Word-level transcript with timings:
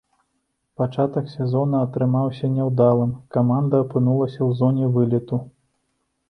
Пачатак 0.81 1.27
сезона 1.33 1.81
атрымаўся 1.87 2.49
няўдалым, 2.55 3.11
каманда 3.37 3.83
апынулася 3.85 4.37
ў 4.49 4.61
зоне 4.63 4.91
вылету. 4.97 5.41